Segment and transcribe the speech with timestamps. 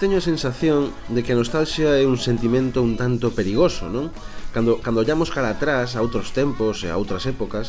[0.00, 4.08] teño a sensación de que a nostalgia é un sentimento un tanto perigoso, non?
[4.48, 7.68] Cando, cando ollamos cara atrás a outros tempos e a outras épocas,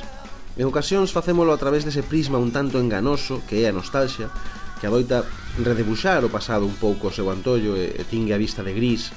[0.56, 4.32] en ocasións facémolo a través dese prisma un tanto enganoso que é a nostalgia,
[4.80, 5.28] que adoita
[5.59, 9.12] redebuxar o pasado un pouco o seu antollo e, e tingue a vista de gris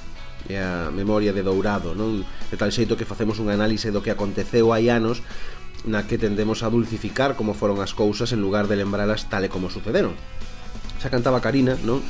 [0.51, 2.19] e a memoria de dourado, non?
[2.51, 5.23] De tal xeito que facemos un análise do que aconteceu hai anos
[5.87, 9.49] na que tendemos a dulcificar como foron as cousas en lugar de lembralas tal e
[9.49, 10.19] como sucederon.
[10.99, 12.03] Xa cantaba Karina, non?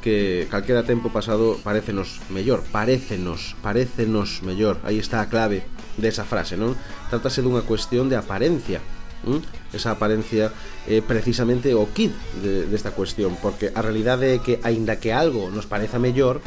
[0.00, 4.80] que calquera tempo pasado parecenos mellor, parecenos, parecenos mellor.
[4.82, 5.62] Aí está a clave
[6.00, 6.74] desa frase, non?
[7.12, 8.80] Trátase dunha cuestión de aparencia.
[9.22, 9.44] ¿m?
[9.72, 10.50] Esa aparencia
[10.88, 12.10] é eh, precisamente o kit
[12.40, 16.40] de, desta cuestión, porque a realidade é que aínda que algo nos pareza mellor,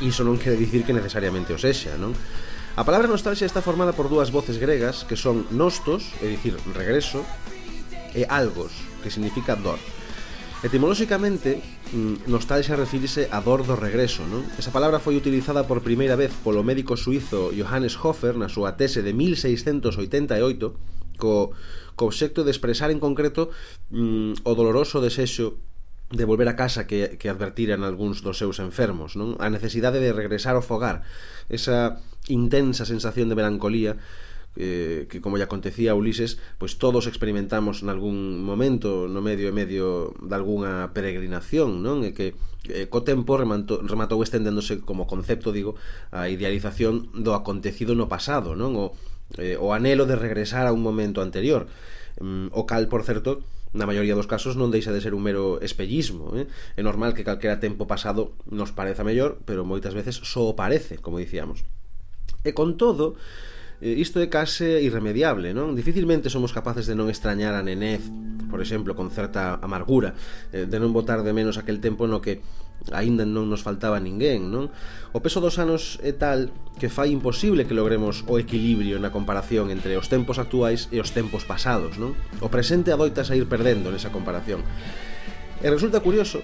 [0.00, 2.14] iso non quere dicir que necesariamente o sexa, non?
[2.72, 7.20] A palabra nostalgia está formada por dúas voces gregas que son nostos, é dicir, regreso,
[8.16, 8.72] e algos,
[9.04, 9.76] que significa dor.
[10.62, 11.60] Etimolóxicamente,
[11.92, 14.46] mm, nostalgia refírese a dor do regreso, non?
[14.54, 19.02] Esa palabra foi utilizada por primeira vez polo médico suizo Johannes Hofer na súa tese
[19.02, 20.78] de 1688
[21.18, 21.50] co,
[21.98, 23.50] co obxecto de expresar en concreto
[23.90, 25.58] mm, o doloroso desexo
[26.14, 29.34] de volver a casa que, que advertiran algúns dos seus enfermos, non?
[29.42, 31.02] A necesidade de regresar ao fogar,
[31.50, 31.98] esa
[32.30, 33.98] intensa sensación de melancolía
[34.56, 39.48] eh, que como lle acontecía a Ulises, pois todos experimentamos en algún momento no medio
[39.48, 42.04] e medio de algunha peregrinación, non?
[42.04, 42.36] E que
[42.68, 45.80] eh, co tempo remanto, rematou estendéndose como concepto, digo,
[46.12, 48.76] a idealización do acontecido no pasado, non?
[48.76, 48.92] O,
[49.40, 51.64] eh, o anelo de regresar a un momento anterior,
[52.20, 53.40] mm, o cal, por certo,
[53.72, 56.44] na maioría dos casos non deixa de ser un mero espellismo eh?
[56.76, 61.16] é normal que calquera tempo pasado nos pareza mellor, pero moitas veces só parece, como
[61.16, 61.64] dicíamos
[62.44, 63.16] e con todo,
[63.82, 65.74] Eh, isto é case irremediable, non?
[65.74, 68.06] Dificilmente somos capaces de non extrañar a nenez,
[68.46, 70.14] por exemplo, con certa amargura,
[70.54, 72.46] eh, de non botar de menos aquel tempo no que
[72.94, 74.70] aínda non nos faltaba ninguén, non?
[75.10, 79.74] O peso dos anos é tal que fai imposible que logremos o equilibrio na comparación
[79.74, 82.14] entre os tempos actuais e os tempos pasados, non?
[82.38, 84.62] O presente adoita sair perdendo nesa comparación.
[85.58, 86.38] E resulta curioso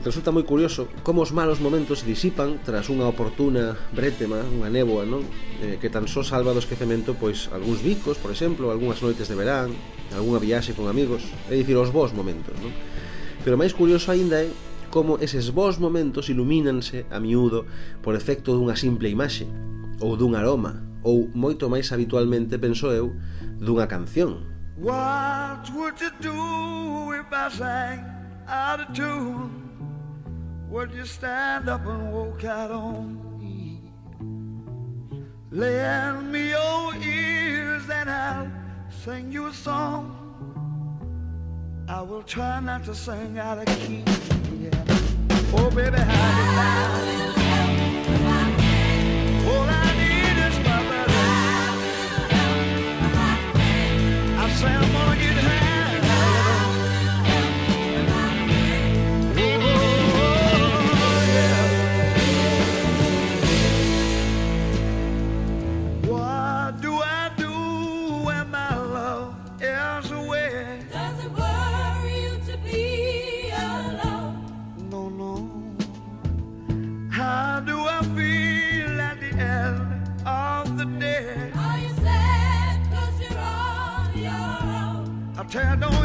[0.00, 5.04] Resulta moi curioso como os malos momentos se disipan tras unha oportuna brétema, unha néboa,
[5.04, 5.28] non?
[5.60, 9.36] Eh, que tan só salva do esquecemento pois algúns bicos, por exemplo, algunhas noites de
[9.36, 9.76] verán,
[10.16, 12.72] algunha viaxe con amigos, é dicir, os bons momentos, non?
[13.44, 14.48] Pero máis curioso aínda é
[14.88, 17.68] como eses bons momentos ilumínanse a miúdo
[18.00, 19.44] por efecto dunha simple imaxe,
[20.00, 23.12] ou dun aroma, ou moito máis habitualmente, penso eu,
[23.60, 24.48] dunha canción.
[24.80, 28.00] What would you do if I sang
[28.48, 29.69] out of tune?
[30.70, 33.80] Would you stand up and walk out on me?
[35.50, 38.48] Lend me your ears and I'll
[38.88, 40.16] sing you a song.
[41.88, 44.04] I will try not to sing out of key.
[44.60, 44.70] Yeah.
[45.52, 47.30] Oh, baby, how do you
[54.60, 55.29] say I'm gonna get
[85.50, 85.99] tear down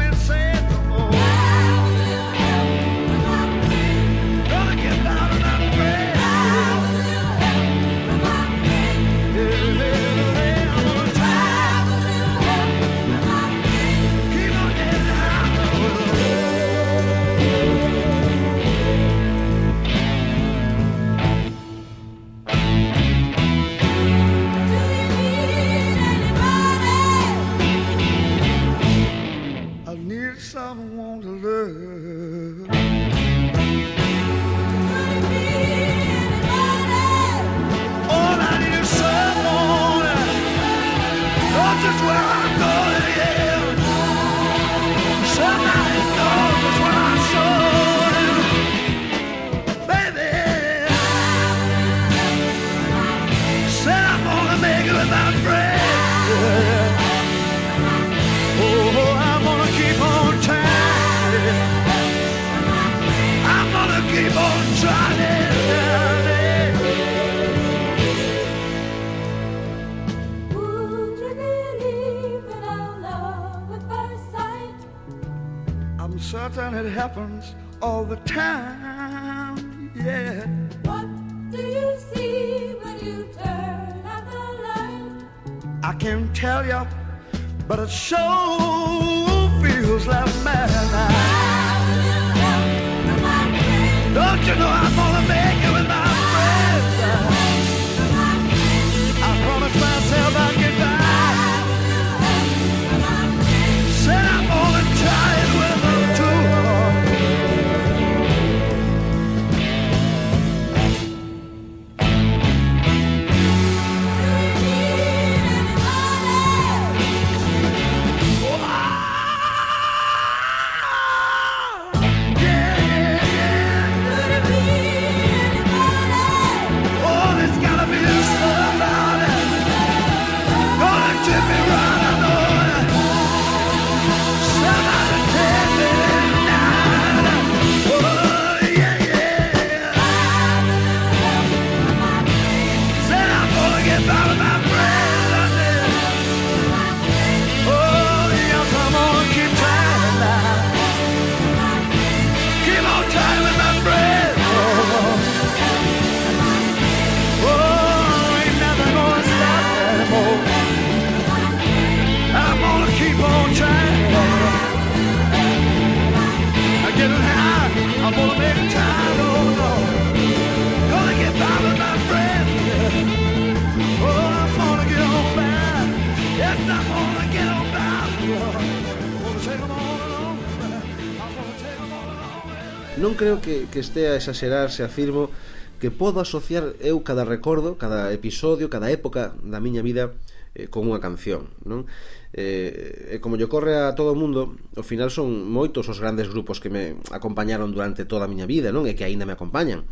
[183.76, 185.28] que estea a exagerar se afirmo
[185.76, 190.16] que podo asociar eu cada recordo, cada episodio, cada época da miña vida
[190.56, 191.84] eh, con unha canción, non?
[192.32, 196.32] Eh, e como lle corre a todo o mundo, ao final son moitos os grandes
[196.32, 198.88] grupos que me acompañaron durante toda a miña vida, non?
[198.88, 199.84] E que aínda me acompañan.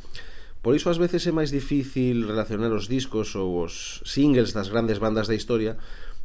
[0.65, 4.97] Por iso ás veces é máis difícil relacionar os discos ou os singles das grandes
[4.97, 5.77] bandas da historia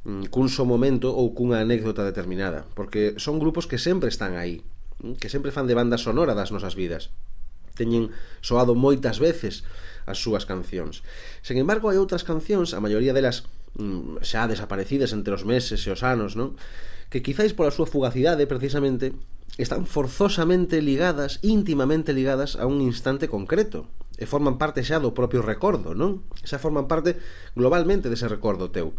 [0.07, 4.63] mm, cun só momento ou cunha anécdota determinada, porque son grupos que sempre están aí,
[5.03, 7.11] mm, que sempre fan de banda sonora das nosas vidas
[7.79, 8.11] teñen
[8.43, 9.63] soado moitas veces
[10.03, 10.99] as súas cancións.
[11.39, 13.47] Sen embargo, hai outras cancións, a maioría delas
[13.79, 16.59] mm, xa desaparecidas entre os meses e os anos, non?
[17.09, 19.17] que quizáis pola súa fugacidade, precisamente,
[19.57, 25.39] están forzosamente ligadas, íntimamente ligadas a un instante concreto, e forman parte xa do propio
[25.41, 26.21] recordo, non?
[26.43, 27.17] Xa forman parte
[27.55, 28.93] globalmente dese recordo teu.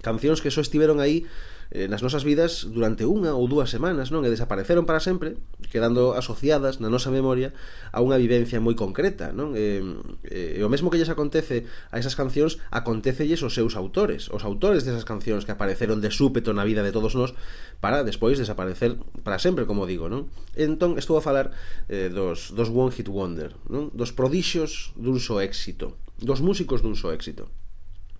[0.00, 1.28] Cancións que só estiveron aí
[1.70, 4.22] eh, nas nosas vidas durante unha ou dúas semanas, non?
[4.22, 7.50] E desapareceron para sempre, quedando asociadas na nosa memoria
[7.90, 9.54] a unha vivencia moi concreta, non?
[9.58, 9.82] E,
[10.26, 14.46] e, e o mesmo que lles acontece a esas cancións, acontecelles aos seus autores, os
[14.46, 17.34] autores desas cancións que apareceron de súpeto na vida de todos nós
[17.82, 18.96] para despois desaparecer
[19.26, 20.30] para sempre, como digo, non?
[20.54, 21.50] Entón, estou a falar
[21.90, 23.90] eh, dos, dos One Hit Wonder, non?
[23.92, 27.50] Dos prodixios dun só éxito, dos músicos dun só éxito.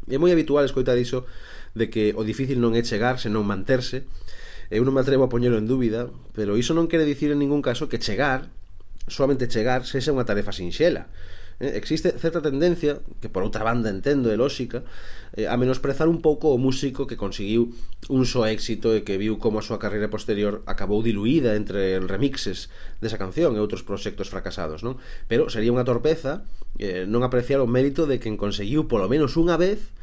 [0.07, 1.27] É moi habitual escoitar iso
[1.75, 4.07] de que o difícil non é chegar, senón manterse.
[4.71, 7.63] Eu non me atrevo a poñelo en dúbida, pero iso non quere dicir en ningún
[7.63, 8.47] caso que chegar,
[9.11, 11.11] solamente chegar, sexa unha tarefa sinxela.
[11.59, 14.85] Eh, existe certa tendencia, que por outra banda entendo é lóxica,
[15.33, 17.73] eh, a menosprezar un pouco o músico que conseguiu
[18.13, 22.69] un só éxito e que viu como a súa carreira posterior acabou diluída entre remixes
[23.01, 25.01] desa canción e outros proxectos fracasados, non?
[25.33, 26.45] Pero sería unha torpeza
[26.77, 29.96] eh, non apreciar o mérito de quen conseguiu polo menos unha vez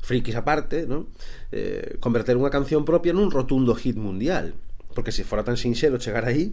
[0.00, 1.10] frikis aparte, ¿no?
[1.52, 4.54] eh, converter unha canción propia nun rotundo hit mundial.
[4.96, 6.50] Porque se fora tan sinxelo chegar aí,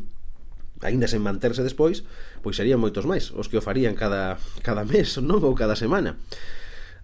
[0.83, 2.03] aínda sen manterse despois,
[2.43, 5.39] pois serían moitos máis os que o farían cada, cada mes, non?
[5.41, 6.19] Ou cada semana.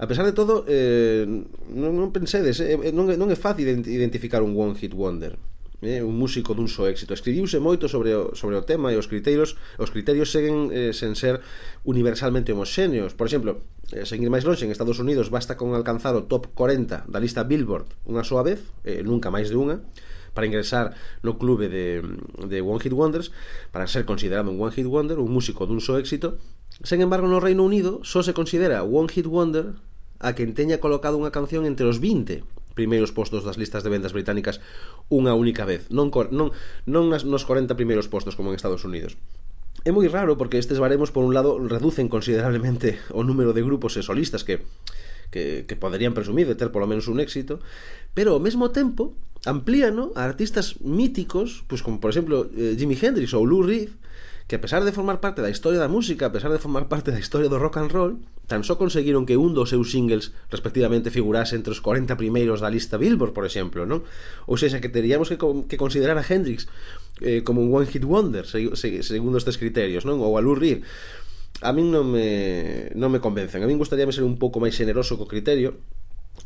[0.01, 1.29] A pesar de todo, eh,
[1.71, 5.37] non, non pensedes, eh, eh non, non é fácil identificar un one hit wonder
[5.81, 7.17] é un músico dun só éxito.
[7.17, 11.17] Escribiuse moito sobre o, sobre o tema e os criterios os criterios seguen eh, sen
[11.17, 11.41] ser
[11.83, 13.17] universalmente homoxéneos.
[13.17, 16.53] Por exemplo, eh, sen ir máis longe, en Estados Unidos basta con alcanzar o top
[16.53, 19.81] 40 da lista Billboard unha soa vez, eh, nunca máis de unha,
[20.33, 22.01] para ingresar no clube de,
[22.47, 23.31] de One Hit Wonders
[23.71, 26.39] para ser considerado un One Hit Wonder un músico dun só éxito
[26.87, 29.75] sen embargo no Reino Unido só se considera One Hit Wonder
[30.23, 34.15] a quen teña colocado unha canción entre os 20 primeiros postos das listas de vendas
[34.15, 34.63] británicas
[35.11, 36.55] unha única vez, non, non,
[36.87, 39.19] non nas, nos 40 primeiros postos como en Estados Unidos.
[39.83, 43.99] É moi raro porque estes baremos por un lado reducen considerablemente o número de grupos
[43.99, 44.63] e solistas que
[45.31, 47.63] que, que poderían presumir de ter polo menos un éxito,
[48.13, 49.15] pero ao mesmo tempo
[49.47, 53.89] amplíano a artistas míticos, pois como por exemplo eh, Jimi Hendrix ou Lou Reed,
[54.45, 57.09] que a pesar de formar parte da historia da música, a pesar de formar parte
[57.09, 58.19] da historia do rock and roll,
[58.51, 62.67] tan só conseguiron que un dos seus singles respectivamente figurase entre os 40 primeiros da
[62.67, 64.03] lista Billboard, por exemplo, non?
[64.43, 66.67] Ou seja, que teríamos que, que considerar a Hendrix
[67.23, 70.19] eh, como un one hit wonder, se, se, segundo estes criterios, non?
[70.19, 70.83] Ou a Lou Reed.
[71.63, 73.63] A min non me, non me convencen.
[73.63, 75.79] A min gustaríame ser un pouco máis generoso co criterio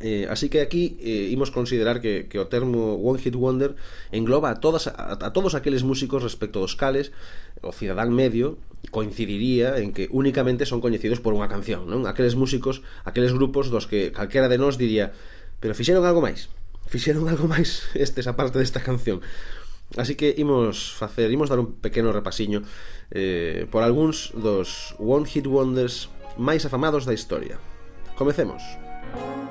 [0.01, 3.79] Eh, así que aquí eh, imos considerar que, que o termo One Hit Wonder
[4.11, 7.15] engloba a, todas, a, a todos aqueles músicos respecto dos cales
[7.63, 8.59] o cidadán medio
[8.91, 12.11] coincidiría en que únicamente son coñecidos por unha canción, non?
[12.11, 15.15] Aqueles músicos, aqueles grupos dos que calquera de nós diría
[15.63, 16.51] pero fixeron algo máis,
[16.91, 19.23] fixeron algo máis estes aparte desta canción.
[19.95, 22.67] Así que imos facer, imos dar un pequeno repasiño
[23.15, 27.63] eh, por algúns dos One Hit Wonders máis afamados da historia.
[28.19, 28.59] Comecemos.
[28.59, 29.44] Comecemos.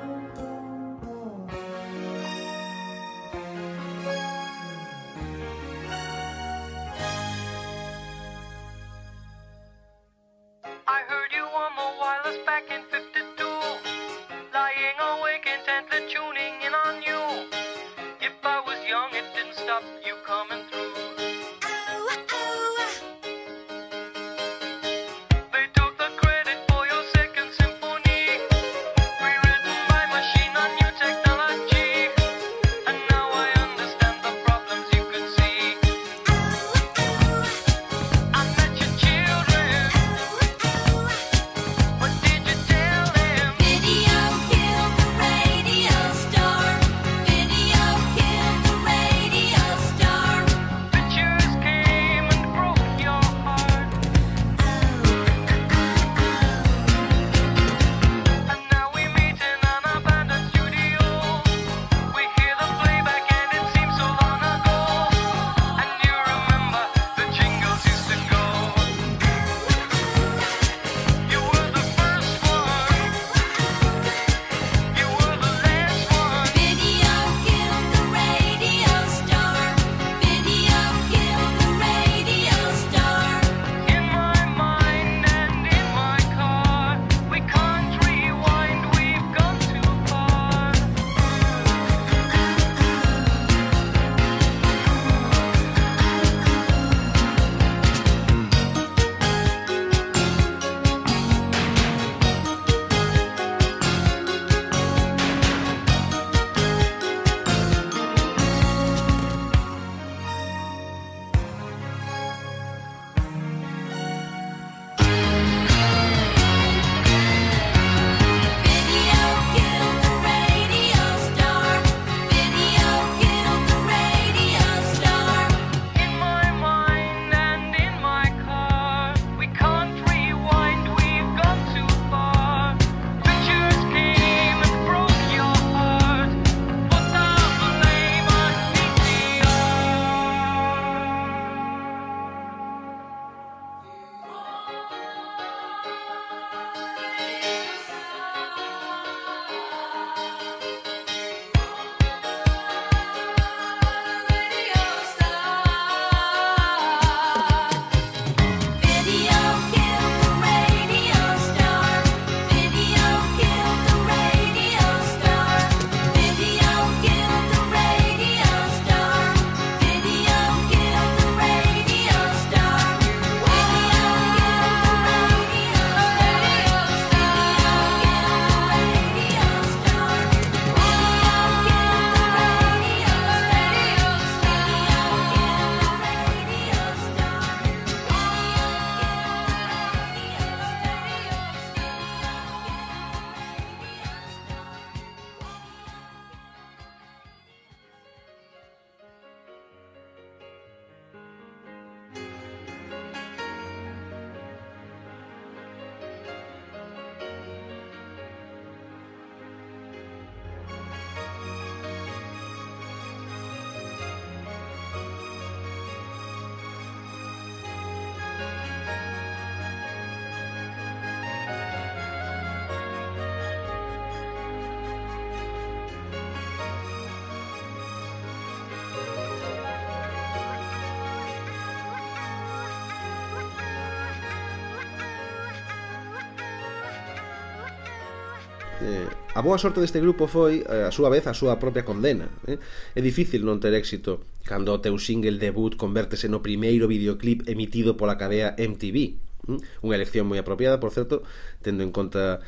[239.35, 242.31] a boa sorte deste grupo foi, eh, a súa vez, a súa propia condena.
[242.47, 242.55] Eh?
[242.95, 247.99] É difícil non ter éxito cando o teu single debut convértese no primeiro videoclip emitido
[247.99, 248.97] pola cadea MTV.
[249.03, 249.11] Eh?
[249.51, 249.59] Hm?
[249.83, 251.27] Unha elección moi apropiada, por certo,
[251.59, 252.39] tendo en conta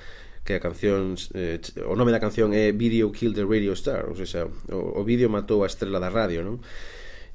[0.47, 4.15] que a canción eh, o nome da canción é Video Killed the Radio Star, ou
[4.15, 6.63] seja, o, o vídeo matou a estrela da radio, non?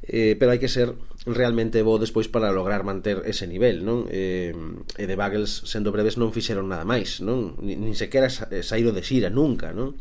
[0.02, 0.94] eh, pero hai que ser
[1.26, 4.10] realmente bo despois para lograr manter ese nivel, non?
[4.10, 4.50] Eh,
[4.98, 7.54] e de Bagels, sendo breves, non fixeron nada máis, non?
[7.62, 9.94] Nin, nin sequera eh, saíro de xira nunca, non?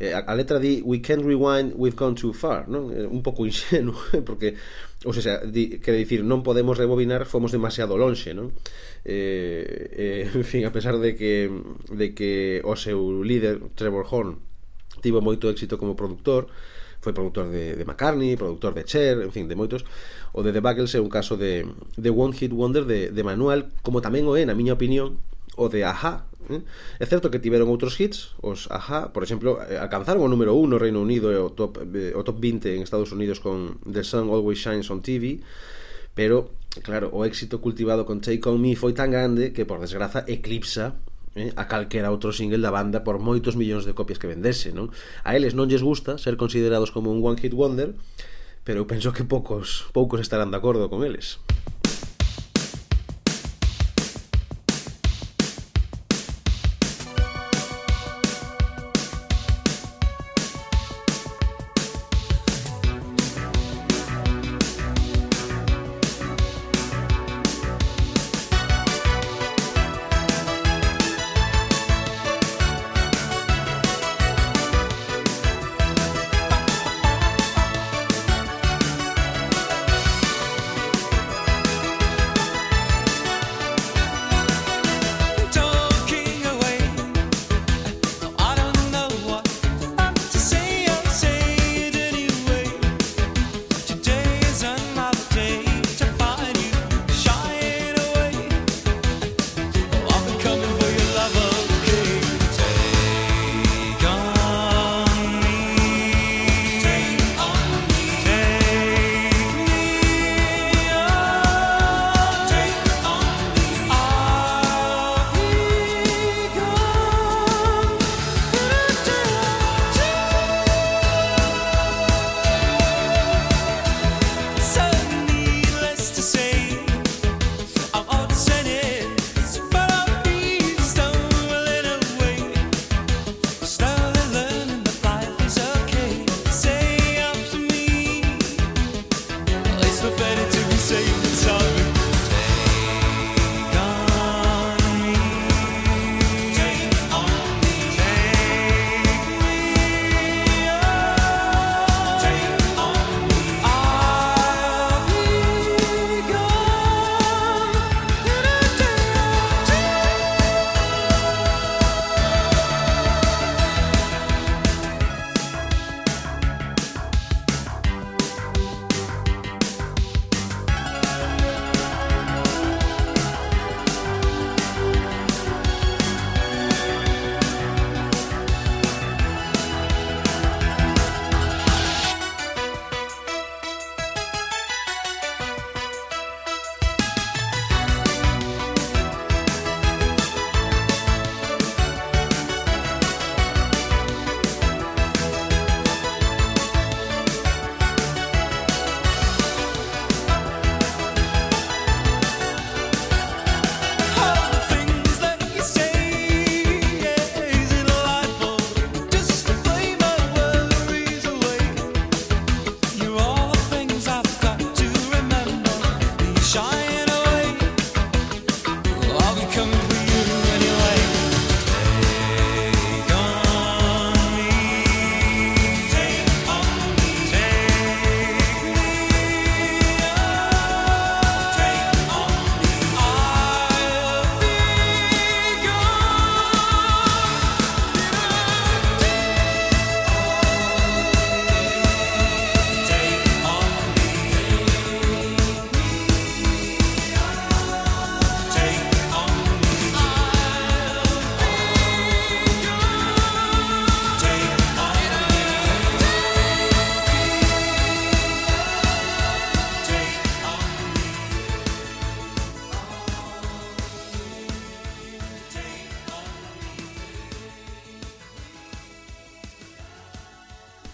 [0.00, 2.88] Eh, a, a letra di We can't rewind, we've gone too far, non?
[2.88, 3.92] Eh, un pouco inxeno,
[4.24, 4.56] porque
[5.04, 8.54] ou sea, di, quere dicir, non podemos rebobinar, fomos demasiado lonxe, non?
[9.04, 11.50] Eh, eh, en fin, a pesar de que
[11.92, 14.40] de que o seu líder Trevor Horn
[15.02, 16.48] tivo moito éxito como productor,
[17.02, 19.82] foi productor de, de McCartney, productor de Cher, en fin, de moitos.
[20.32, 21.66] O de The Buggles é un caso de,
[21.98, 25.18] de One Hit Wonder de, de Manuel, como tamén o é, na miña opinión,
[25.58, 26.62] o de Aja, Eh?
[26.98, 30.66] É certo que tiveron outros hits, os Aja, por exemplo, eh, alcanzaron o número 1
[30.66, 34.02] no Reino Unido e o top, eh, o top 20 en Estados Unidos con The
[34.02, 35.38] Sun Always Shines on TV,
[36.18, 36.50] pero,
[36.82, 40.98] claro, o éxito cultivado con Take On Me foi tan grande que, por desgraza, eclipsa
[41.34, 44.92] eh, a calquera outro single da banda por moitos millóns de copias que vendese, non?
[45.24, 47.96] A eles non lles gusta ser considerados como un one hit wonder,
[48.64, 51.40] pero eu penso que poucos poucos estarán de acordo con eles.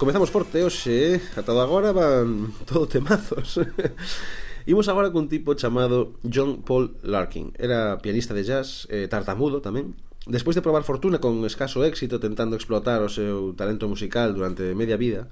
[0.09, 1.21] comezamos forte hoxe, eh?
[1.37, 3.61] ata agora van todo temazos.
[4.64, 7.53] Imos agora cun tipo chamado John Paul Larkin.
[7.61, 9.92] Era pianista de jazz, eh, tartamudo tamén.
[10.25, 14.97] Despois de probar fortuna con escaso éxito tentando explotar o seu talento musical durante media
[14.97, 15.29] vida,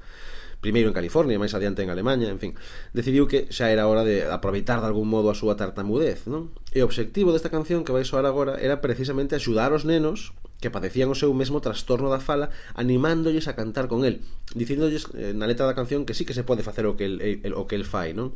[0.66, 2.59] primeiro en California, máis adiante en Alemanha, en fin,
[2.90, 6.50] decidiu que xa era hora de aproveitar de algún modo a súa tartamudez, non?
[6.74, 10.74] E o obxectivo desta canción que vai soar agora era precisamente axudar os nenos que
[10.74, 14.26] padecían o seu mesmo trastorno da fala animándolles a cantar con el,
[14.59, 17.22] dicíndolles eh, na letra da canción que sí que se pode facer o que el,
[17.22, 18.35] el, o que el fai, non?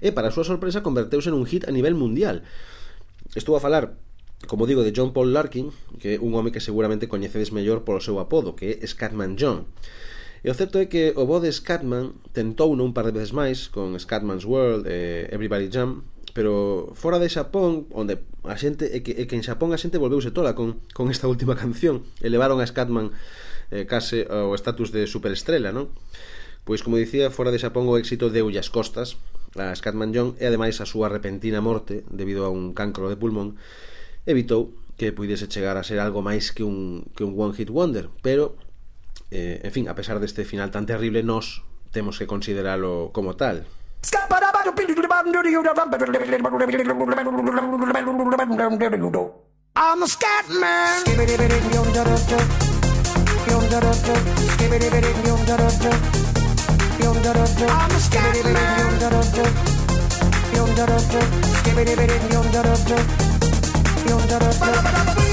[0.00, 2.48] E para a súa sorpresa converteuse nun hit a nivel mundial.
[3.36, 3.92] Estou a falar
[4.46, 7.98] como digo, de John Paul Larkin, que é un home que seguramente coñecedes mellor polo
[7.98, 9.66] seu apodo, que é Scatman John.
[10.42, 13.34] E o certo é que o bo de Scatman tentou non un par de veces
[13.34, 19.02] máis con Scatman's World e Everybody Jam, pero fora de Xapón, onde a xente é
[19.02, 22.62] que, é que en Xapón a xente volveuse tola con, con esta última canción, elevaron
[22.62, 23.10] a Scatman
[23.74, 25.90] eh, case ao estatus de superestrela, non?
[26.62, 29.18] Pois como dicía, fora de Xapón o éxito de Ullas Costas,
[29.56, 33.56] a Scatman John e ademais a súa repentina morte debido a un cancro de pulmón
[34.28, 38.12] evitou que puidese chegar a ser algo máis que un, que un one hit wonder,
[38.20, 38.58] pero
[39.30, 43.66] eh, en fin, a pesar deste final tan terrible nos temos que consideralo como tal
[64.60, 65.27] I'm.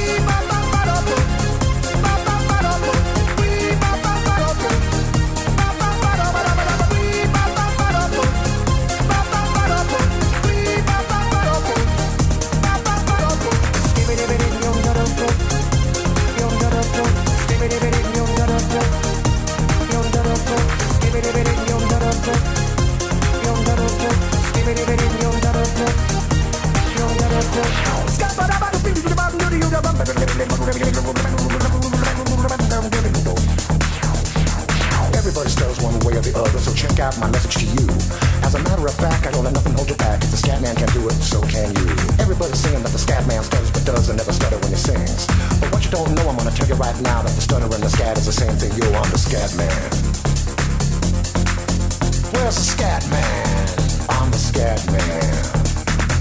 [52.33, 53.94] Where's the scat man?
[54.09, 55.65] I'm the scat man.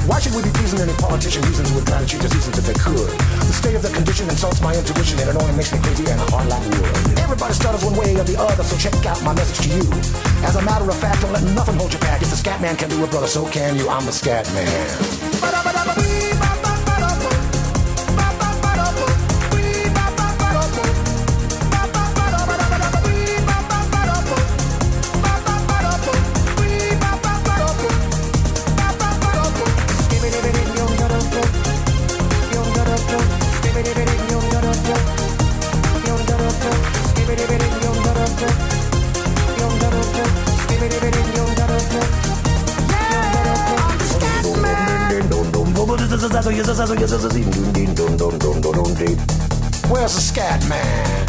[0.06, 2.58] Why should we be pleasing any politician reasons who would try to cheat us reasons
[2.58, 3.08] if they could?
[3.48, 6.20] The state of the condition insults my intuition and it only makes me crazy and
[6.28, 7.18] hard like wood.
[7.18, 9.84] Everybody stutters one way or the other, so check out my message to you.
[10.44, 12.20] As a matter of fact, don't let nothing hold you back.
[12.20, 13.88] If the scat man can do it, brother, so can you.
[13.88, 15.23] I'm the scat man.
[49.88, 51.24] Where's the scat man?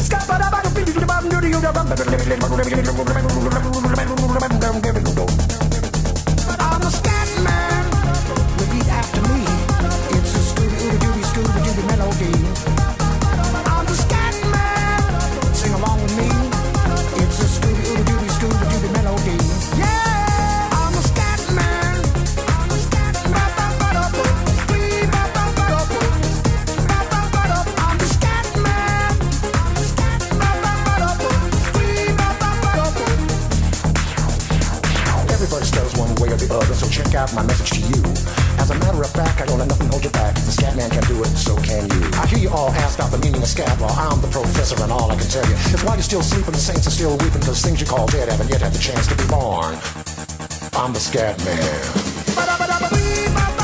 [43.00, 43.94] Out the meaning of scat law.
[43.98, 46.58] I'm the professor, and all I can tell you is why you're still sleeping, the
[46.58, 49.16] saints are still weeping, because things you call dead haven't yet had the chance to
[49.16, 49.76] be born.
[50.74, 53.55] I'm the scat man.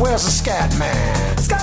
[0.00, 1.38] Where's the scat man?
[1.38, 1.60] Scat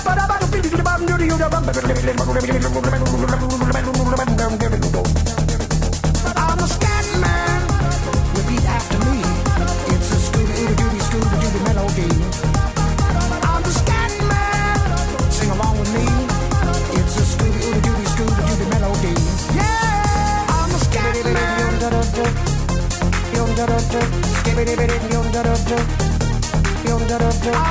[25.70, 25.76] I'm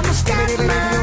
[0.03, 0.97] the scat man.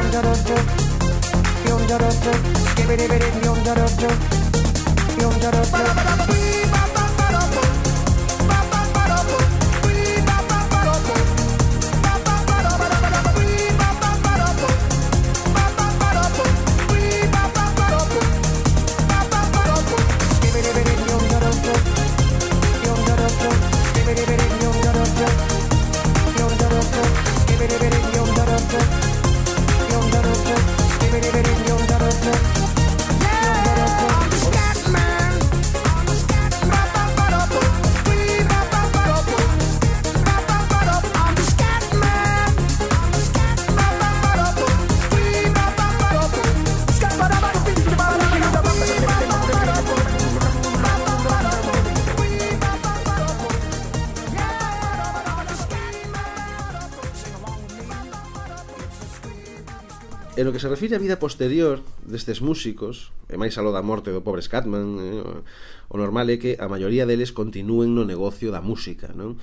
[60.45, 64.21] no que se refire á vida posterior destes músicos, e máis aló da morte do
[64.21, 65.41] pobre Scatman, eh,
[65.89, 69.41] o normal é que a maioría deles continúen no negocio da música, non?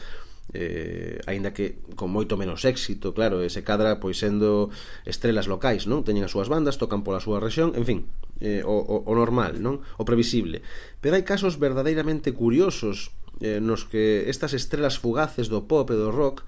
[0.54, 4.68] eh, aínda que con moito menos éxito, claro, ese cadra pois sendo
[5.08, 6.04] estrelas locais, non?
[6.04, 7.98] Teñen as súas bandas, tocan pola súa rexión, en fin,
[8.42, 9.80] eh, o, o, o normal, non?
[9.96, 10.60] O previsible.
[11.00, 16.12] Pero hai casos verdadeiramente curiosos eh, nos que estas estrelas fugaces do pop e do
[16.12, 16.44] rock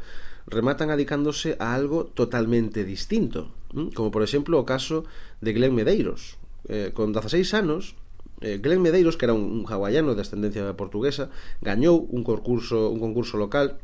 [0.47, 3.91] rematan adicándose a algo totalmente distinto, ¿m?
[3.95, 5.05] como por exemplo o caso
[5.41, 6.37] de Glenn Medeiros.
[6.69, 7.97] Eh, con 16 anos,
[8.41, 13.01] eh, Glenn Medeiros, que era un, un hawaiano de ascendencia portuguesa, gañou un concurso, un
[13.01, 13.81] concurso local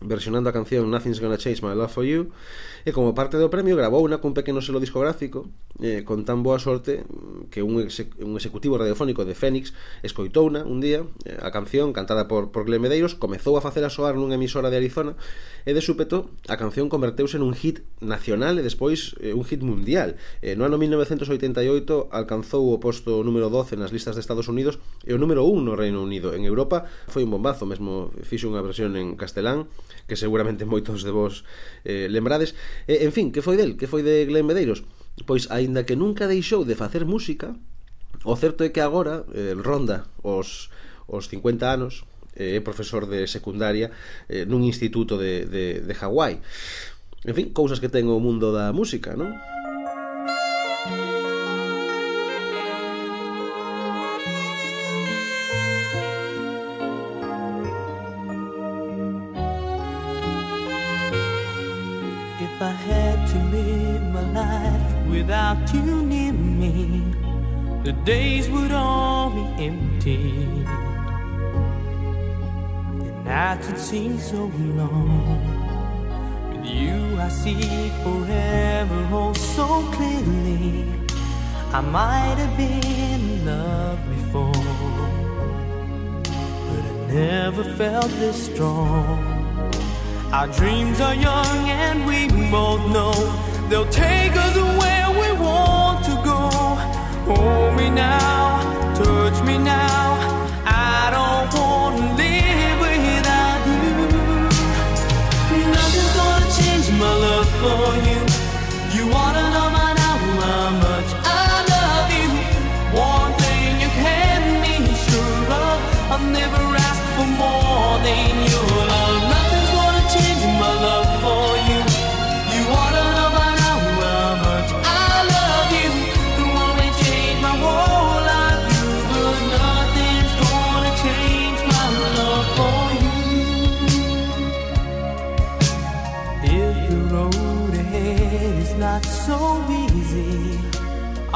[0.00, 2.30] versionando a canción Nothing's Gonna Change My Love For You
[2.84, 5.48] e como parte do premio grabou unha cun pequeno selo discográfico
[5.82, 7.02] eh, con tan boa sorte
[7.50, 9.74] que un, exe, un executivo radiofónico de Fénix
[10.06, 13.90] escoitouna un día eh, a canción cantada por, por Glenn Medeiros comezou a facer a
[13.90, 15.18] soar nunha emisora de Arizona
[15.66, 20.14] e de súpeto a canción converteuse nun hit nacional e despois eh, un hit mundial
[20.46, 25.10] eh, no ano 1988 alcanzou o posto número 12 nas listas de Estados Unidos e
[25.10, 28.94] o número 1 no Reino Unido en Europa foi un bombazo mesmo fixo unha versión
[28.94, 29.66] en castelán
[30.06, 31.42] que seguramente moitos de vos
[31.82, 32.54] eh, lembrades
[32.86, 33.74] e, en fin, que foi del?
[33.74, 34.86] que foi de Glenn Medeiros?
[35.22, 37.54] Pois, aínda que nunca deixou de facer música,
[38.26, 40.74] o certo é que agora eh, ronda os,
[41.06, 42.02] os 50 anos,
[42.34, 43.94] eh, é eh, profesor de secundaria
[44.26, 46.42] eh, nun instituto de, de, de Hawái.
[47.24, 49.30] En fin, cousas que ten o mundo da música, non?
[65.24, 67.02] Without you near me,
[67.82, 70.44] the days would all be empty.
[73.04, 75.40] The nights would seem so long.
[76.50, 80.84] With you, I see forever oh so clearly.
[81.72, 84.66] I might have been in love before,
[86.68, 89.24] but I never felt this strong.
[90.34, 93.14] Our dreams are young and we both know
[93.70, 95.03] they'll take us we
[95.44, 96.40] want to go.
[97.28, 98.60] Hold me now,
[98.98, 100.06] touch me now.
[100.66, 103.94] I don't want to live without you.
[105.76, 108.03] Nothing's gonna change my love for you.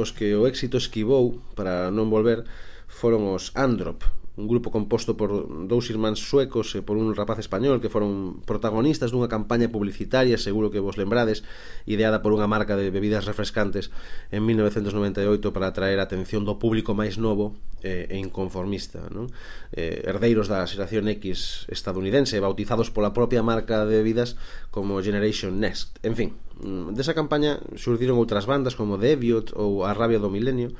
[0.00, 2.48] os que o éxito esquivou para non volver
[2.88, 4.02] foron os Androp,
[4.36, 9.10] un grupo composto por dous irmáns suecos e por un rapaz español que foron protagonistas
[9.10, 11.42] dunha campaña publicitaria, seguro que vos lembrades,
[11.84, 13.90] ideada por unha marca de bebidas refrescantes
[14.30, 19.10] en 1998 para atraer a atención do público máis novo eh, e inconformista.
[19.10, 19.28] Non?
[19.74, 24.38] Eh, herdeiros da xeración X estadounidense, bautizados pola propia marca de bebidas
[24.70, 25.98] como Generation Next.
[26.06, 30.30] En fin, mm, desa campaña surdiron outras bandas como The Deviot ou A Rabia do
[30.30, 30.70] Milenio,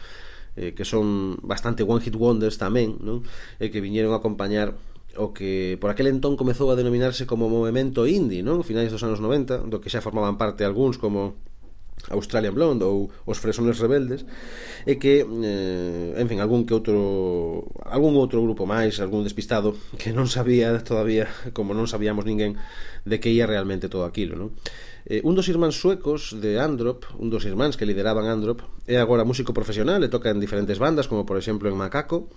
[0.60, 3.24] eh, que son bastante one hit wonders tamén, non?
[3.56, 4.76] E que viñeron a acompañar
[5.16, 8.60] o que por aquel entón comezou a denominarse como movemento indie, non?
[8.60, 11.40] Finais dos anos 90, do que xa formaban parte algúns como
[12.08, 14.24] Australian Blonde ou os Fresones Rebeldes
[14.88, 20.12] e que, eh, en fin, algún que outro algún outro grupo máis, algún despistado que
[20.12, 22.56] non sabía todavía, como non sabíamos ninguén
[23.04, 24.50] de que ia realmente todo aquilo, non?
[25.08, 29.24] Eh, un dos irmáns suecos de Androp, un dos irmáns que lideraban Androp, é agora
[29.24, 32.28] músico profesional e toca en diferentes bandas, como por exemplo en Macaco,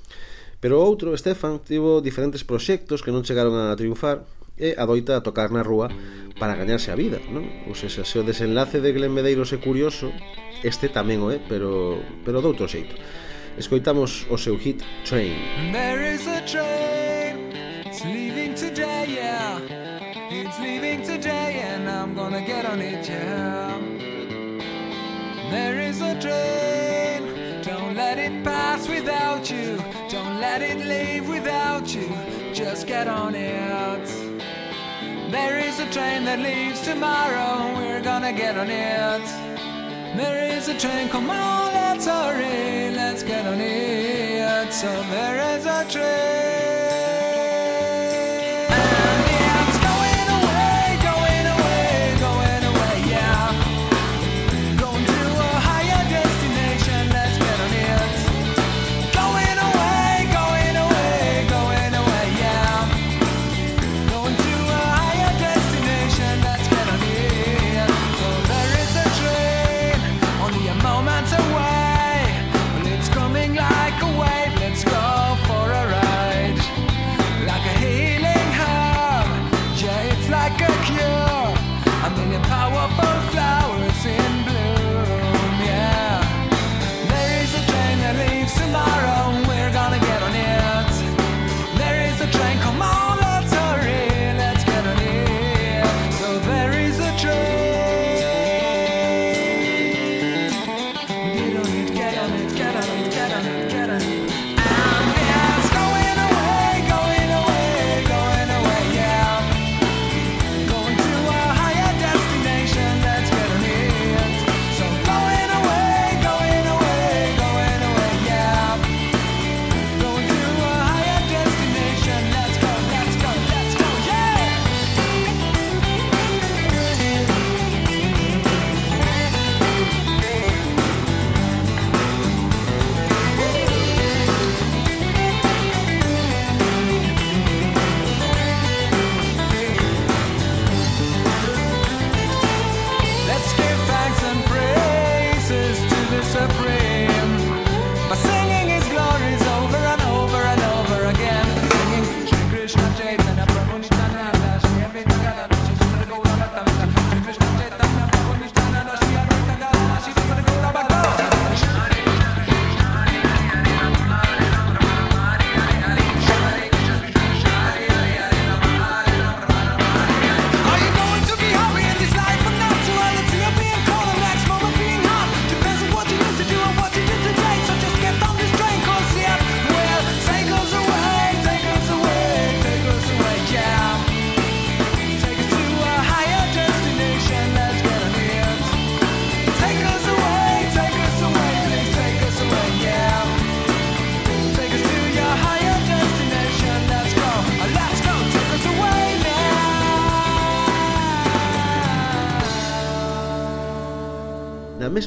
[0.63, 4.23] pero outro, Stefan, tivo diferentes proxectos que non chegaron a triunfar
[4.55, 5.91] e adoita a tocar na rúa
[6.39, 7.43] para gañarse a vida, non?
[7.67, 10.13] Ou seja, se o desenlace de Glen Medeiros é curioso,
[10.63, 12.95] este tamén o é, pero, pero doutro xeito.
[13.59, 15.35] Escoitamos o seu hit Train.
[15.75, 17.02] There is a train
[22.33, 23.79] gonna get on it, yeah.
[25.51, 29.77] There is a train, don't let it pass without you.
[30.09, 32.09] Don't let it leave without you.
[32.51, 34.07] Just get on it.
[35.29, 39.25] There is a train that leaves tomorrow, we're gonna get on it.
[40.17, 44.73] There is a train, come on, let's hurry, let's get on it.
[44.73, 46.82] So there is a train.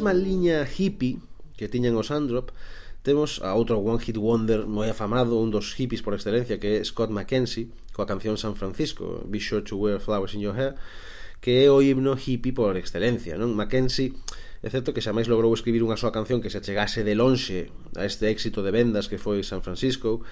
[0.06, 1.18] mesma liña hippie
[1.56, 2.54] que tiñan os Androp,
[3.02, 6.84] temos a outro One Hit Wonder moi afamado, un dos hippies por excelencia, que é
[6.86, 10.78] Scott McKenzie, coa canción San Francisco, Be Sure to Wear Flowers in Your Hair,
[11.42, 13.58] que é o himno hippie por excelencia, non?
[13.58, 14.14] Mackenzie
[14.64, 17.70] É certo que xa máis logrou escribir unha súa canción que se chegase de lonxe
[17.94, 20.26] a este éxito de vendas que foi San Francisco,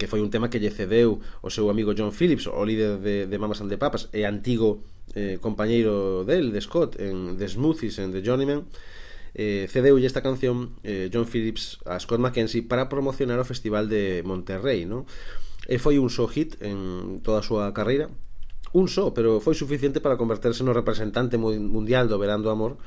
[0.00, 3.28] que foi un tema que lle cedeu o seu amigo John Phillips, o líder de,
[3.28, 4.80] de Mamas and the Papas, e antigo
[5.14, 8.66] eh, compañeiro del, de Scott, en The Smoothies, en The Journeyman,
[9.34, 14.22] eh, cedeulle esta canción eh, John Phillips a Scott McKenzie para promocionar o Festival de
[14.26, 15.06] Monterrey, non?
[15.70, 18.10] E foi un só hit en toda a súa carreira,
[18.74, 22.78] un só, pero foi suficiente para converterse no representante mundial do Verán do Amor,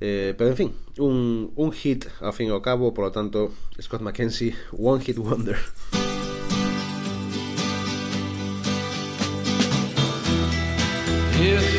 [0.00, 3.50] Eh, pero en fin, un, un hit ao fin e ao cabo, por lo tanto,
[3.82, 5.58] Scott McKenzie, One Hit Wonder.
[11.40, 11.77] If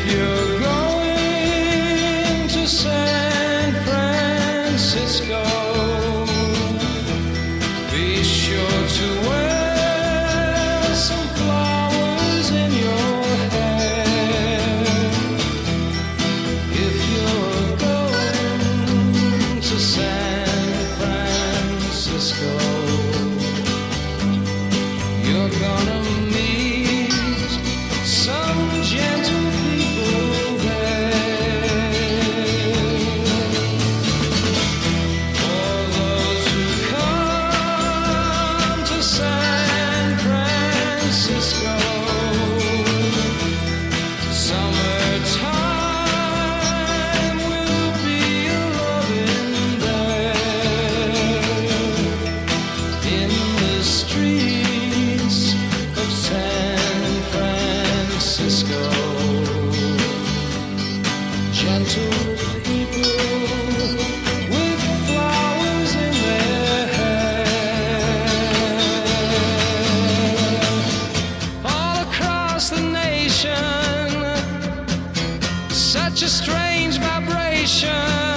[75.72, 78.29] such a strange vibration.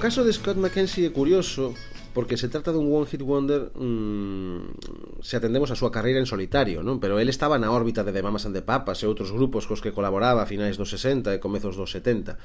[0.00, 1.76] caso de Scott McKenzie é curioso
[2.16, 6.80] porque se trata dun one hit wonder mmm, se atendemos a súa carreira en solitario,
[6.80, 7.04] non?
[7.04, 9.84] Pero el estaba na órbita de The Mamas and the Papas e outros grupos cos
[9.84, 12.40] que colaboraba a finais dos 60 e comezos dos 70.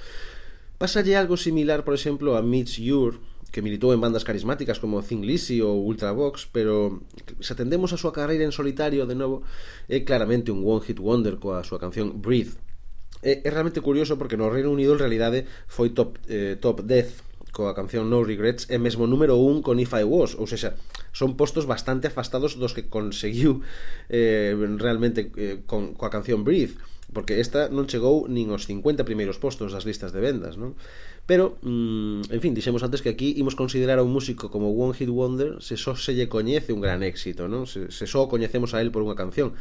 [0.75, 3.23] Pasalle algo similar, por exemplo, a Mitch Ure,
[3.55, 7.07] que militou en bandas carismáticas como Thin Lizzy ou Ultravox, pero
[7.39, 9.47] se atendemos a súa carreira en solitario de novo,
[9.87, 12.59] é claramente un one hit wonder coa súa canción Breathe.
[13.23, 17.34] É, é realmente curioso porque no Reino Unido en realidade foi top, eh, top 10
[17.55, 20.75] coa canción No Regrets é mesmo número 1 con If I Was ou seja,
[21.15, 23.63] son postos bastante afastados dos que conseguiu
[24.11, 26.75] eh, realmente eh, con, coa canción Breathe
[27.15, 30.75] porque esta non chegou nin os 50 primeiros postos das listas de vendas, non?
[31.23, 34.91] Pero, mm, en fin, dixemos antes que aquí imos considerar a un músico como One
[34.97, 37.69] Hit Wonder se só se lle coñece un gran éxito, non?
[37.71, 39.55] Se, se só coñecemos a él por unha canción.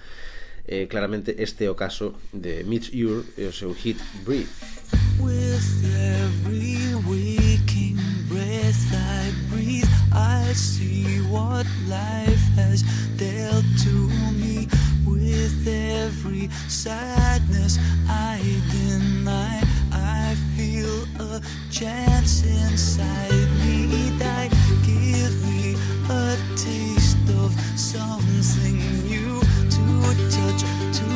[0.66, 4.50] Eh, claramente este é o caso de Mitch Ure e o seu hit Breathe.
[5.20, 5.62] With
[5.94, 7.43] every week.
[10.14, 12.82] I see what life has
[13.16, 14.68] dealt to me
[15.04, 18.40] with every sadness I
[18.70, 19.62] deny.
[19.90, 21.40] I feel a
[21.70, 24.50] chance inside me that
[24.86, 25.74] give me
[26.08, 29.84] a taste of something new to
[30.30, 30.62] touch,
[30.98, 31.08] to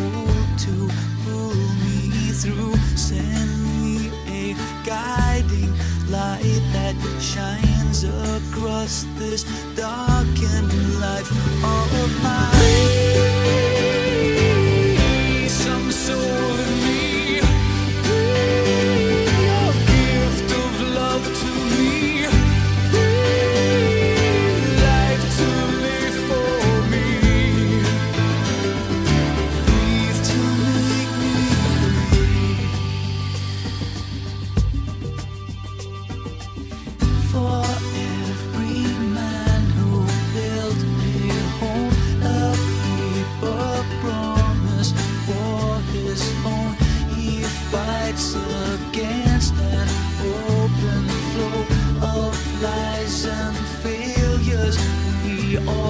[0.00, 0.88] hold, to
[1.24, 1.54] pull
[1.84, 2.76] me through.
[2.96, 4.54] Send me a
[4.86, 5.72] guiding
[6.08, 7.65] light that shines
[8.36, 9.44] across this
[9.74, 11.30] darkened life
[11.64, 12.55] All of mine.
[55.46, 55.85] We all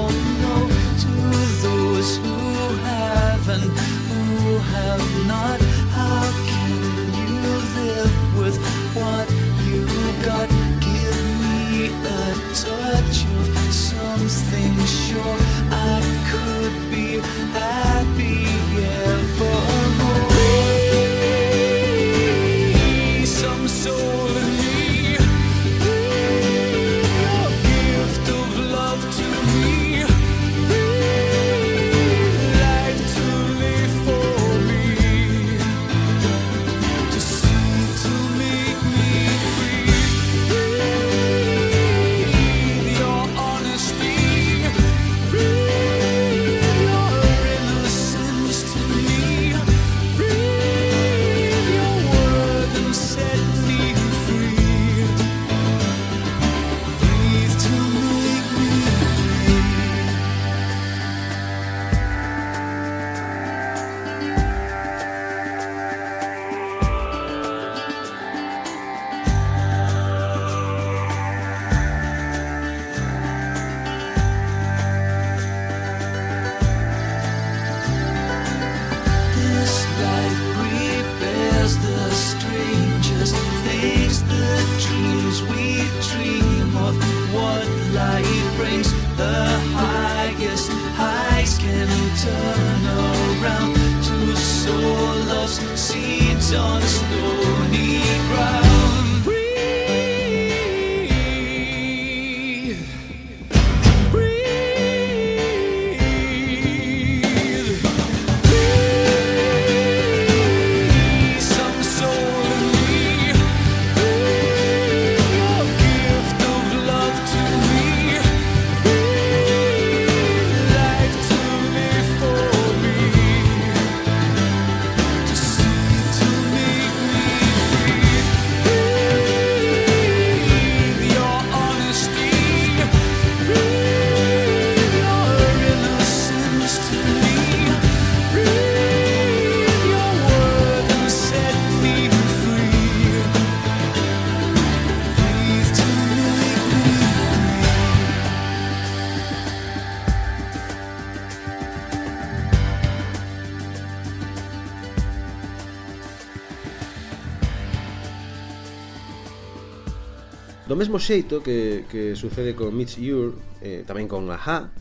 [161.07, 164.75] xeito que, que sucede con Mitch Ure, eh, tamén con Aha,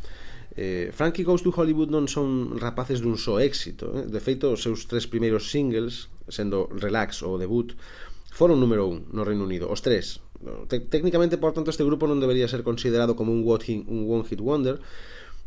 [0.57, 4.07] Eh, Frankie Goes to Hollywood non son rapaces dun só éxito eh?
[4.07, 7.75] De feito, os seus tres primeiros singles Sendo Relax ou Debut
[8.31, 10.23] Foron número un no Reino Unido Os tres
[10.71, 14.39] Te Técnicamente, por tanto, este grupo non debería ser considerado Como un, un one hit
[14.39, 14.79] wonder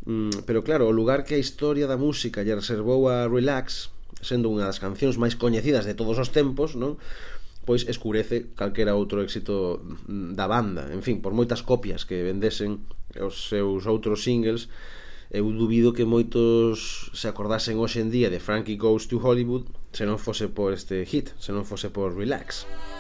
[0.05, 3.89] mm, Pero claro, o lugar que a historia da música Lle reservou a Relax
[4.21, 7.01] Sendo unha das cancións máis coñecidas de todos os tempos non?
[7.69, 10.89] pois escurece calquera outro éxito da banda.
[10.89, 12.81] En fin, por moitas copias que vendesen
[13.21, 14.73] os seus outros singles,
[15.29, 20.09] eu dubido que moitos se acordasen hoxe en día de Frankie Goes to Hollywood se
[20.09, 22.65] non fose por este hit, se non fose por Relax.
[22.65, 22.98] Relax.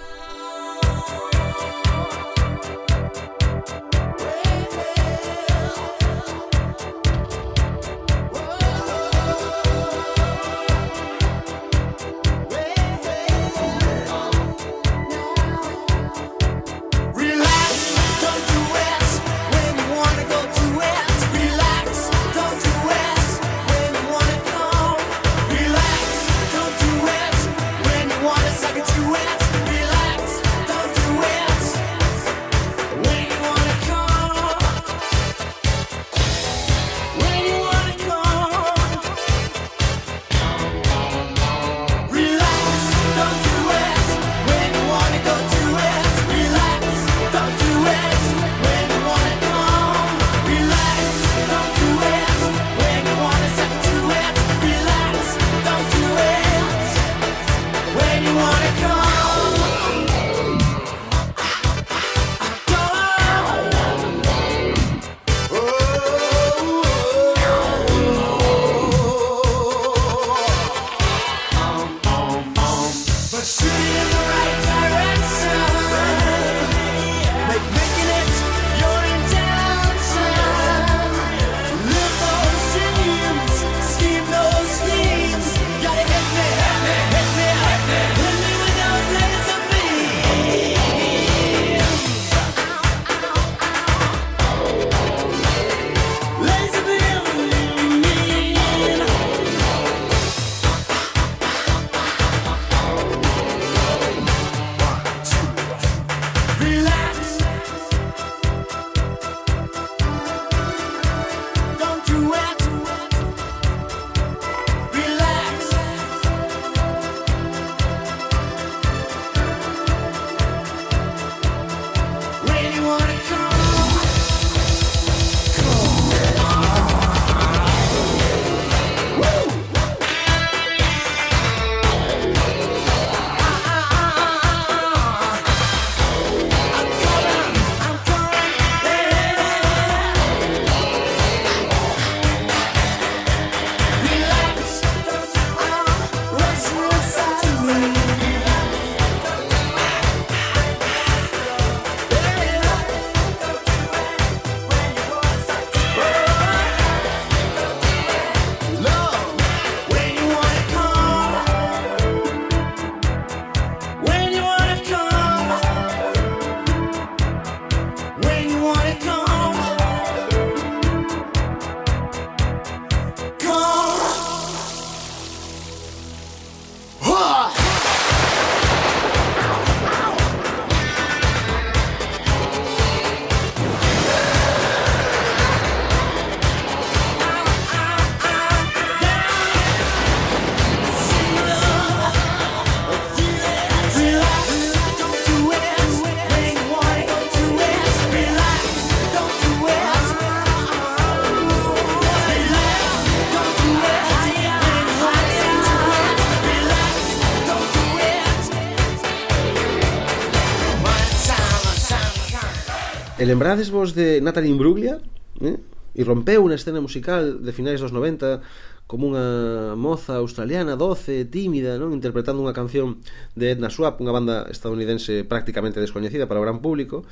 [213.28, 215.04] lembrades vos de Natalie Imbruglia?
[215.44, 215.60] Eh?
[216.00, 218.40] Irrompeu na escena musical de finais dos 90
[218.88, 223.04] como unha moza australiana doce, tímida, non interpretando unha canción
[223.36, 227.04] de Edna Swap, unha banda estadounidense prácticamente descoñecida para o gran público,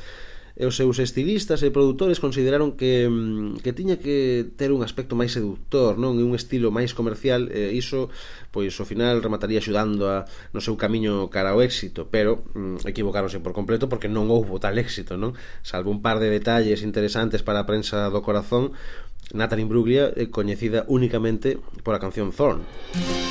[0.57, 5.12] e os seus estilistas e produtores consideraron que, mm, que tiña que ter un aspecto
[5.12, 6.16] máis seductor, non?
[6.16, 8.09] E un estilo máis comercial, e iso,
[8.48, 10.24] pois, ao final remataría axudando a,
[10.57, 14.80] no seu camiño cara ao éxito, pero mm, equivocáronse por completo porque non houbo tal
[14.80, 15.36] éxito, non?
[15.61, 18.72] Salvo un par de detalles interesantes para a prensa do corazón,
[19.36, 22.64] Natalie Imbruglia é coñecida únicamente pola canción Thorn.
[22.96, 23.26] Música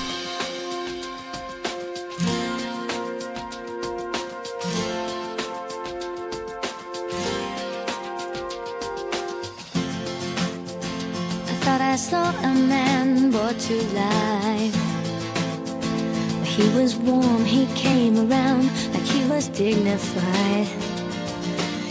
[16.85, 20.67] was warm, he came around like he was dignified.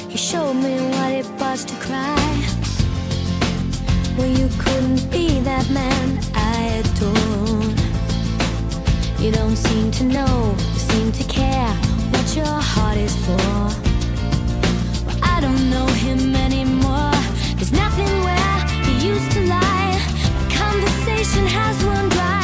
[0.08, 2.30] He showed me what it was to cry.
[4.16, 6.20] Well, you couldn't be that man
[6.52, 7.76] I adored.
[9.18, 11.72] You don't seem to know, you seem to care
[12.12, 13.56] what your heart is for.
[15.06, 17.18] Well, I don't know him anymore.
[17.56, 19.94] There's nothing where he used to lie.
[20.38, 22.43] My conversation has run dry.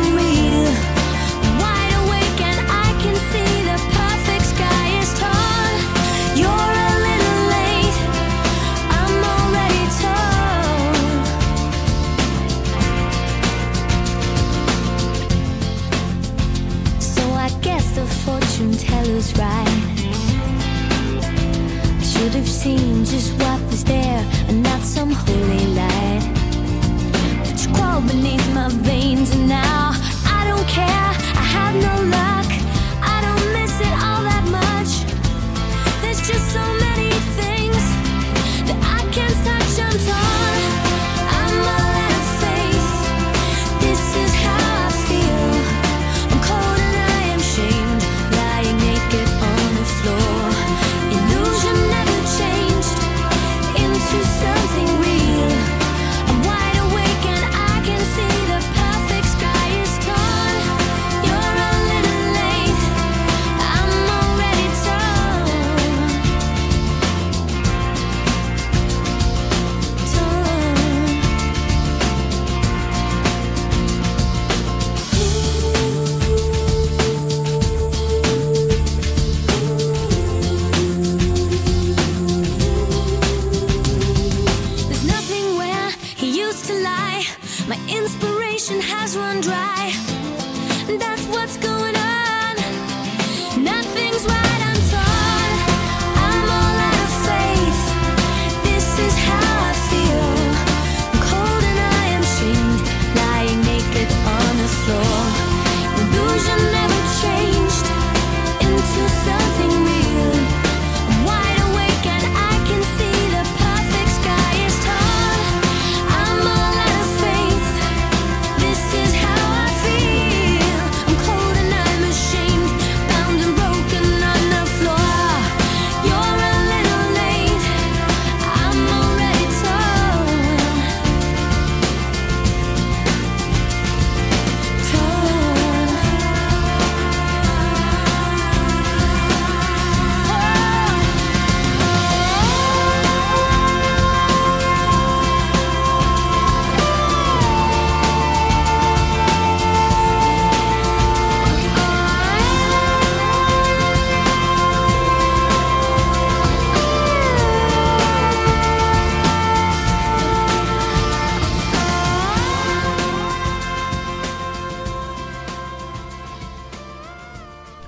[22.61, 26.21] seen just what was there and not some holy light.
[27.43, 29.93] But you crawl beneath my veins and now
[30.37, 31.09] I don't care.
[31.41, 32.30] I have no luck.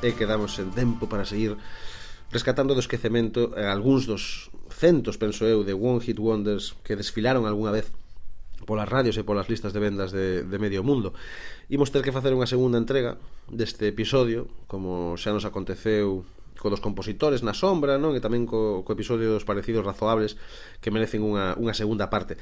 [0.04, 1.56] e quedamos en tempo para seguir
[2.28, 7.48] rescatando do esquecemento eh, algúns dos centos, penso eu, de One Hit Wonders que desfilaron
[7.48, 7.88] algunha vez
[8.68, 11.16] polas radios e polas listas de vendas de, de medio mundo.
[11.72, 13.16] Imos ter que facer unha segunda entrega
[13.48, 16.28] deste episodio, como xa nos aconteceu
[16.60, 18.16] co dos compositores na sombra, non?
[18.16, 20.40] E tamén co, co episodio dos parecidos razoables
[20.80, 22.40] que merecen unha, unha segunda parte.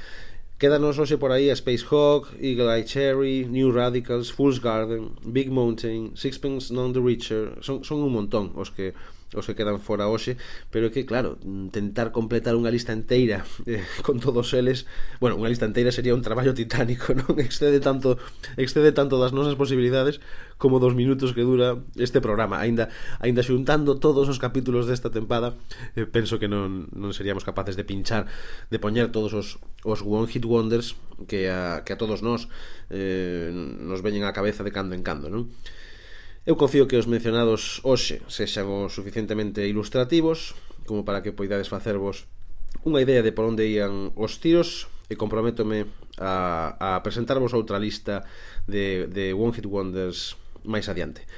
[0.62, 6.12] Quédanos hoxe por aí a Spacehawk, Eagle Eye Cherry, New Radicals, Fool's Garden, Big Mountain,
[6.14, 8.94] Sixpence None the Richer, son, son un montón os que
[9.32, 10.36] os que quedan fora hoxe,
[10.70, 11.40] pero é que, claro,
[11.72, 14.84] tentar completar unha lista inteira eh, con todos eles,
[15.24, 18.20] bueno, unha lista inteira sería un traballo titánico, non excede tanto
[18.60, 20.20] excede tanto das nosas posibilidades
[20.60, 22.60] como dos minutos que dura este programa.
[22.60, 22.92] Aínda
[23.24, 25.56] aínda xuntando todos os capítulos desta tempada,
[25.96, 28.28] eh, penso que non, non seríamos capaces de pinchar,
[28.68, 29.58] de poñer todos os,
[29.88, 32.52] os One Hit Wonders que a, que a todos nós
[32.92, 35.50] eh, nos veñen á cabeza de cando en cando, non?
[36.42, 40.58] Eu confío que os mencionados hoxe sexan o suficientemente ilustrativos
[40.90, 42.26] como para que poidades facervos
[42.82, 45.86] unha idea de por onde ían os tiros e comprométome
[46.18, 48.26] a, a presentarvos outra lista
[48.66, 50.34] de, de One Hit Wonders
[50.66, 51.30] máis adiante.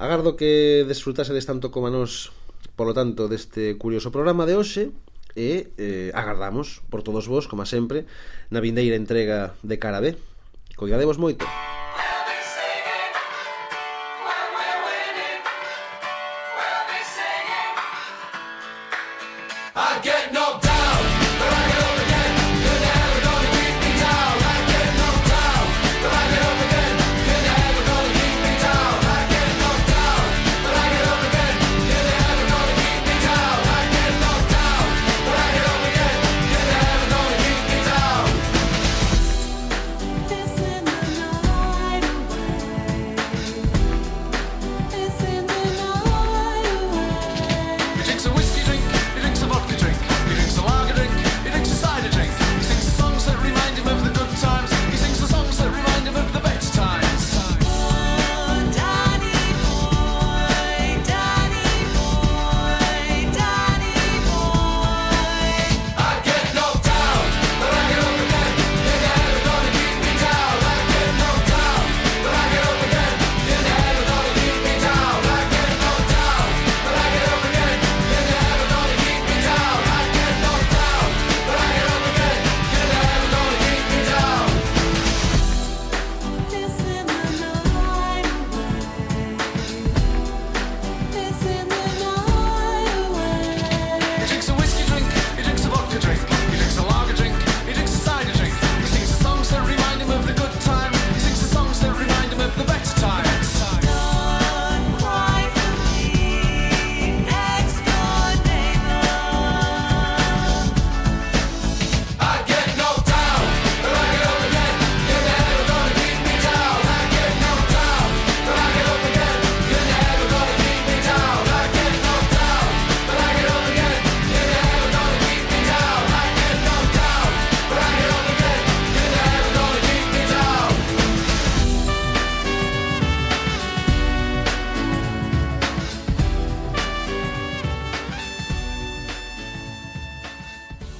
[0.00, 2.32] Agardo que desfrutasedes tanto como a nós,
[2.72, 4.96] polo tanto, deste curioso programa de hoxe
[5.36, 8.08] e eh, agardamos por todos vos, como sempre,
[8.48, 10.16] na vindeira entrega de cara B.
[10.72, 11.44] Coidadevos moito.
[11.44, 11.81] Música